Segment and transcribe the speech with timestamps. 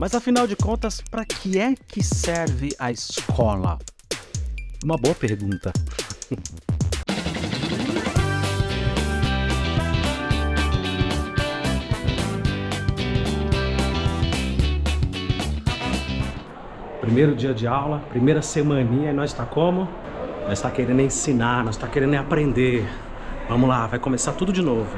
[0.00, 3.78] Mas afinal de contas, para que é que serve a escola?
[4.82, 5.70] Uma boa pergunta.
[17.02, 19.86] Primeiro dia de aula, primeira semaninha, e nós está como?
[20.44, 22.88] Nós está querendo ensinar, nós está querendo aprender.
[23.50, 24.96] Vamos lá, vai começar tudo de novo.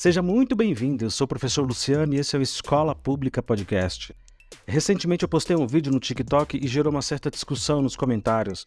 [0.00, 4.16] Seja muito bem-vindo, eu sou o professor Luciano e esse é o Escola Pública Podcast.
[4.66, 8.66] Recentemente eu postei um vídeo no TikTok e gerou uma certa discussão nos comentários.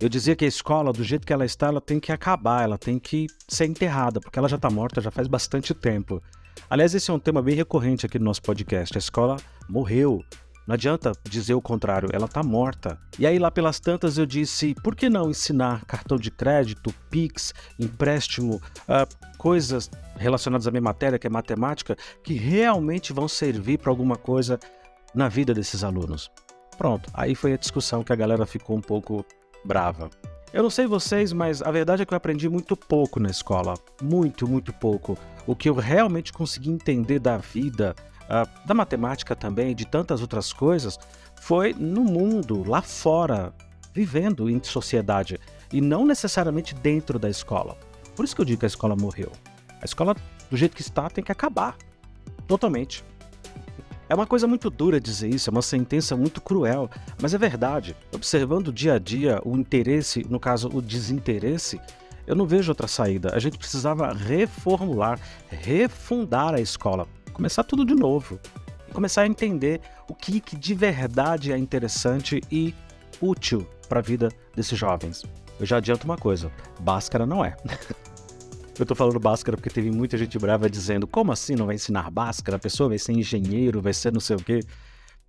[0.00, 2.78] Eu dizia que a escola, do jeito que ela está, ela tem que acabar, ela
[2.78, 6.22] tem que ser enterrada, porque ela já está morta já faz bastante tempo.
[6.70, 8.96] Aliás, esse é um tema bem recorrente aqui no nosso podcast.
[8.96, 9.36] A escola
[9.68, 10.24] morreu.
[10.70, 12.96] Não adianta dizer o contrário, ela está morta.
[13.18, 17.52] E aí, lá pelas tantas, eu disse: por que não ensinar cartão de crédito, Pix,
[17.76, 23.90] empréstimo, uh, coisas relacionadas à minha matéria, que é matemática, que realmente vão servir para
[23.90, 24.60] alguma coisa
[25.12, 26.30] na vida desses alunos?
[26.78, 29.26] Pronto, aí foi a discussão que a galera ficou um pouco
[29.64, 30.08] brava.
[30.52, 33.74] Eu não sei vocês, mas a verdade é que eu aprendi muito pouco na escola.
[34.00, 35.18] Muito, muito pouco.
[35.48, 37.92] O que eu realmente consegui entender da vida,
[38.30, 40.98] uh, da matemática também, de tantas outras coisas,
[41.34, 43.52] foi no mundo, lá fora,
[43.92, 45.38] vivendo em sociedade.
[45.72, 47.76] E não necessariamente dentro da escola.
[48.16, 49.30] Por isso que eu digo que a escola morreu.
[49.80, 50.14] A escola,
[50.50, 51.76] do jeito que está, tem que acabar.
[52.46, 53.04] Totalmente.
[54.08, 56.90] É uma coisa muito dura dizer isso, é uma sentença muito cruel,
[57.22, 57.96] mas é verdade.
[58.12, 61.80] Observando dia a dia o interesse, no caso o desinteresse,
[62.26, 63.30] eu não vejo outra saída.
[63.32, 67.06] A gente precisava reformular, refundar a escola,
[67.40, 68.38] começar tudo de novo
[68.92, 72.74] começar a entender o que, que de verdade é interessante e
[73.18, 75.22] útil para a vida desses jovens.
[75.58, 77.56] Eu já adianto uma coisa: Bhaskara não é.
[78.78, 82.10] Eu tô falando Bhaskara porque teve muita gente brava dizendo: como assim não vai ensinar
[82.10, 82.56] Bhaskara?
[82.56, 84.60] A pessoa vai ser engenheiro, vai ser não sei o quê.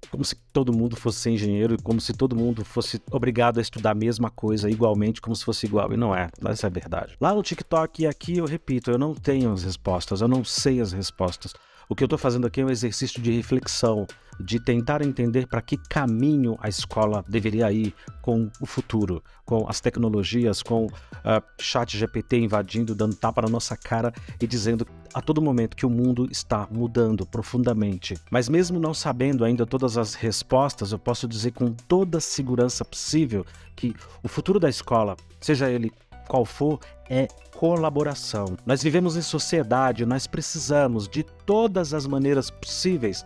[0.09, 3.95] Como se todo mundo fosse engenheiro, como se todo mundo fosse obrigado a estudar a
[3.95, 5.93] mesma coisa igualmente, como se fosse igual.
[5.93, 7.16] E não é, essa é a verdade.
[7.22, 10.81] Lá no TikTok e aqui eu repito, eu não tenho as respostas, eu não sei
[10.81, 11.53] as respostas.
[11.91, 14.07] O que eu estou fazendo aqui é um exercício de reflexão,
[14.40, 19.81] de tentar entender para que caminho a escola deveria ir com o futuro, com as
[19.81, 25.41] tecnologias, com uh, chat GPT invadindo, dando tapa na nossa cara e dizendo a todo
[25.41, 28.16] momento que o mundo está mudando profundamente.
[28.31, 32.85] Mas mesmo não sabendo ainda todas as respostas, eu posso dizer com toda a segurança
[32.85, 35.91] possível que o futuro da escola, seja ele
[36.31, 37.27] qual for, é
[37.57, 38.55] colaboração.
[38.65, 43.25] Nós vivemos em sociedade, nós precisamos de todas as maneiras possíveis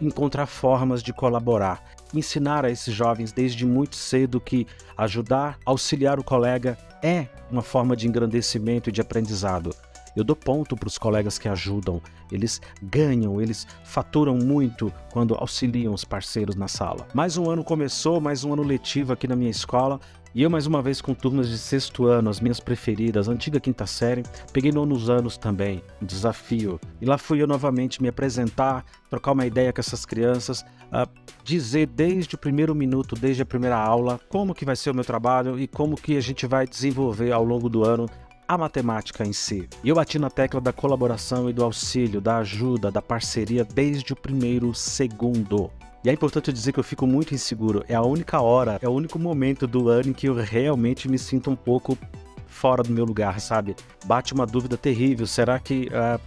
[0.00, 1.84] encontrar formas de colaborar,
[2.14, 7.94] ensinar a esses jovens desde muito cedo que ajudar, auxiliar o colega é uma forma
[7.94, 9.74] de engrandecimento e de aprendizado.
[10.16, 12.00] Eu dou ponto para os colegas que ajudam.
[12.32, 17.06] Eles ganham, eles faturam muito quando auxiliam os parceiros na sala.
[17.12, 20.00] Mais um ano começou, mais um ano letivo aqui na minha escola.
[20.36, 23.86] E eu, mais uma vez, com turmas de sexto ano, as minhas preferidas, antiga quinta
[23.86, 26.78] série, peguei nonos anos também, um desafio.
[27.00, 31.08] E lá fui eu novamente me apresentar, trocar uma ideia com essas crianças, uh,
[31.42, 35.04] dizer desde o primeiro minuto, desde a primeira aula, como que vai ser o meu
[35.06, 38.06] trabalho e como que a gente vai desenvolver ao longo do ano
[38.46, 39.66] a matemática em si.
[39.82, 44.12] E eu bati na tecla da colaboração e do auxílio, da ajuda, da parceria desde
[44.12, 45.70] o primeiro segundo.
[46.06, 47.84] E é importante dizer que eu fico muito inseguro.
[47.88, 51.18] É a única hora, é o único momento do ano em que eu realmente me
[51.18, 51.98] sinto um pouco
[52.46, 53.74] fora do meu lugar, sabe?
[54.04, 55.26] Bate uma dúvida terrível.
[55.26, 56.20] Será que uh,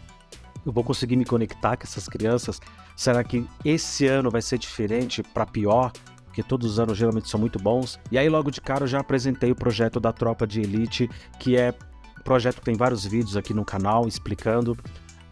[0.66, 2.60] eu vou conseguir me conectar com essas crianças?
[2.94, 5.94] Será que esse ano vai ser diferente para pior?
[6.26, 7.98] Porque todos os anos geralmente são muito bons.
[8.12, 11.10] E aí, logo de cara, eu já apresentei o projeto da Tropa de Elite,
[11.40, 11.74] que é
[12.20, 14.78] um projeto que tem vários vídeos aqui no canal explicando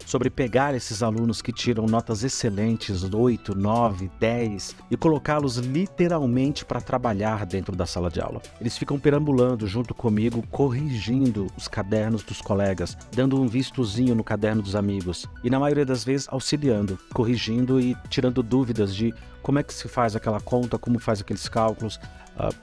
[0.08, 6.80] sobre pegar esses alunos que tiram notas excelentes, 8, 9, 10, e colocá-los literalmente para
[6.80, 8.42] trabalhar dentro da sala de aula.
[8.62, 14.62] Eles ficam perambulando junto comigo, corrigindo os cadernos dos colegas, dando um vistozinho no caderno
[14.62, 19.14] dos amigos e, na maioria das vezes, auxiliando, corrigindo e tirando dúvidas de
[19.44, 21.98] como é que se faz aquela conta, como faz aqueles cálculos.
[22.38, 22.56] Uh,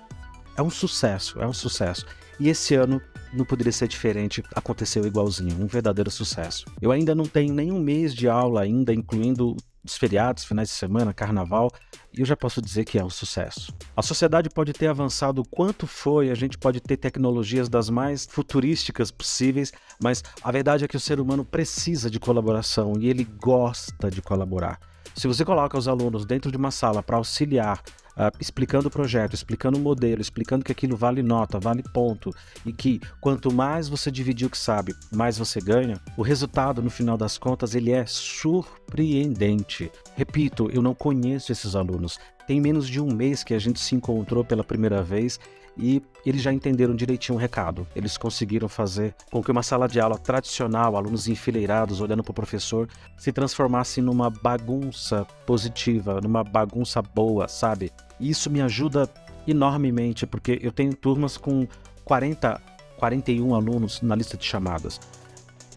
[0.57, 2.07] é um sucesso, é um sucesso.
[2.41, 3.03] E esse ano
[3.35, 6.65] não poderia ser diferente, aconteceu igualzinho, um verdadeiro sucesso.
[6.81, 11.13] Eu ainda não tenho nenhum mês de aula ainda, incluindo os feriados, finais de semana,
[11.13, 11.71] carnaval,
[12.13, 13.75] e eu já posso dizer que é um sucesso.
[13.95, 18.27] A sociedade pode ter avançado o quanto foi, a gente pode ter tecnologias das mais
[18.27, 19.73] futurísticas possíveis,
[20.03, 24.23] mas a verdade é que o ser humano precisa de colaboração e ele gosta de
[24.23, 24.79] colaborar.
[25.15, 27.83] Se você coloca os alunos dentro de uma sala para auxiliar
[28.15, 32.33] Uh, explicando o projeto, explicando o modelo, explicando que aquilo vale nota, vale ponto,
[32.65, 36.91] e que quanto mais você dividir o que sabe, mais você ganha, o resultado, no
[36.91, 39.91] final das contas, ele é surpreendente.
[40.15, 42.21] Repito, eu não conheço esses alunos.
[42.47, 45.39] Tem menos de um mês que a gente se encontrou pela primeira vez
[45.77, 47.87] e eles já entenderam direitinho o recado.
[47.97, 52.35] Eles conseguiram fazer com que uma sala de aula tradicional, alunos enfileirados olhando para o
[52.35, 57.91] professor, se transformasse numa bagunça positiva, numa bagunça boa, sabe?
[58.21, 59.09] E isso me ajuda
[59.47, 61.67] enormemente, porque eu tenho turmas com
[62.05, 62.61] 40,
[62.99, 65.01] 41 alunos na lista de chamadas.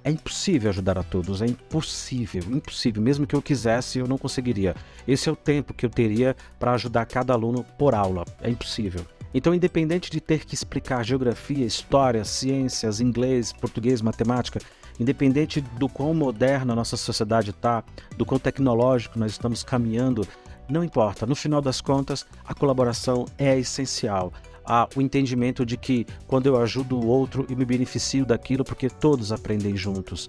[0.08, 3.04] É impossível ajudar a todos, é impossível, impossível.
[3.04, 4.74] Mesmo que eu quisesse, eu não conseguiria.
[5.06, 8.24] Esse é o tempo que eu teria para ajudar cada aluno por aula.
[8.42, 9.06] É impossível.
[9.34, 14.62] Então, independente de ter que explicar geografia, história, ciências, inglês, português, matemática,
[14.98, 17.84] independente do quão moderna a nossa sociedade está,
[18.18, 20.26] do quão tecnológico nós estamos caminhando,
[20.70, 21.26] não importa.
[21.26, 24.34] No final das contas, a colaboração é essencial.
[24.66, 28.90] Há o entendimento de que quando eu ajudo o outro, eu me beneficio daquilo porque
[28.90, 30.28] todos aprendem juntos.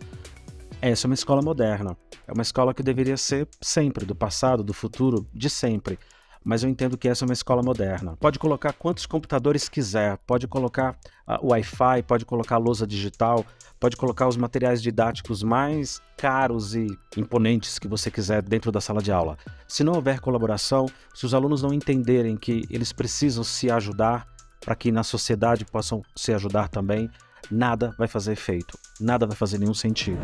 [0.80, 1.96] Essa é uma escola moderna.
[2.26, 5.98] É uma escola que deveria ser sempre, do passado, do futuro, de sempre
[6.48, 8.16] mas eu entendo que essa é uma escola moderna.
[8.16, 10.96] Pode colocar quantos computadores quiser, pode colocar
[11.28, 13.44] uh, Wi-Fi, pode colocar lousa digital,
[13.78, 16.86] pode colocar os materiais didáticos mais caros e
[17.18, 19.36] imponentes que você quiser dentro da sala de aula.
[19.68, 24.26] Se não houver colaboração, se os alunos não entenderem que eles precisam se ajudar
[24.58, 27.10] para que na sociedade possam se ajudar também,
[27.50, 30.22] nada vai fazer efeito, nada vai fazer nenhum sentido.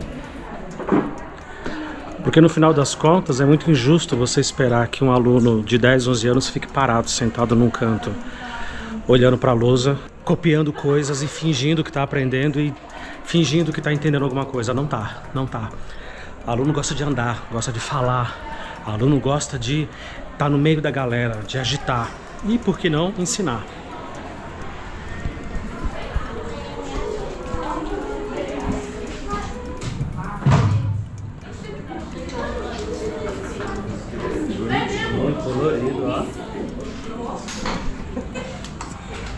[2.25, 6.09] Porque no final das contas é muito injusto você esperar que um aluno de 10,
[6.09, 8.11] 11 anos fique parado, sentado num canto,
[9.07, 12.73] olhando para a lousa, copiando coisas e fingindo que está aprendendo e
[13.25, 14.73] fingindo que está entendendo alguma coisa.
[14.73, 15.69] Não tá, não tá.
[16.47, 18.83] Aluno gosta de andar, gosta de falar.
[18.87, 22.11] Aluno gosta de estar tá no meio da galera, de agitar.
[22.49, 23.63] E por que não ensinar?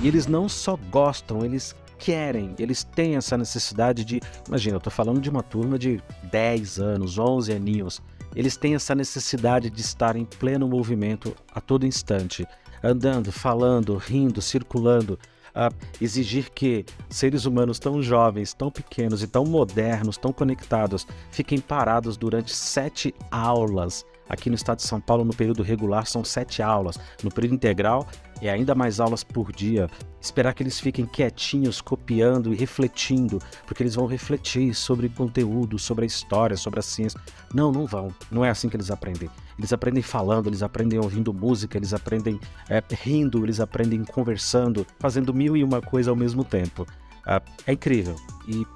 [0.00, 4.20] E eles não só gostam, eles querem, eles têm essa necessidade de.
[4.46, 8.02] Imagina, eu estou falando de uma turma de 10 anos, 11 aninhos.
[8.34, 12.46] Eles têm essa necessidade de estar em pleno movimento a todo instante,
[12.82, 15.18] andando, falando, rindo, circulando.
[15.54, 15.70] A
[16.02, 22.18] exigir que seres humanos tão jovens, tão pequenos e tão modernos, tão conectados, fiquem parados
[22.18, 26.98] durante sete aulas Aqui no estado de São Paulo, no período regular, são sete aulas.
[27.22, 28.06] No período integral,
[28.40, 29.88] é ainda mais aulas por dia.
[30.20, 36.04] Esperar que eles fiquem quietinhos, copiando e refletindo, porque eles vão refletir sobre conteúdo, sobre
[36.04, 37.20] a história, sobre a ciência.
[37.54, 38.12] Não, não vão.
[38.30, 39.30] Não é assim que eles aprendem.
[39.58, 45.32] Eles aprendem falando, eles aprendem ouvindo música, eles aprendem é, rindo, eles aprendem conversando, fazendo
[45.32, 46.86] mil e uma coisa ao mesmo tempo.
[47.26, 48.16] É, é incrível
[48.48, 48.66] e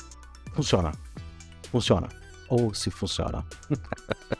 [0.54, 0.92] funciona.
[1.70, 2.08] Funciona.
[2.48, 3.44] Ou se funciona.